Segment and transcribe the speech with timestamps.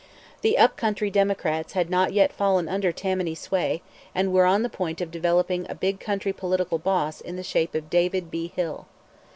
[0.41, 3.83] The up country Democrats had not yet fallen under Tammany sway,
[4.15, 7.75] and were on the point of developing a big country political boss in the shape
[7.75, 8.47] of David B.
[8.55, 8.87] Hill.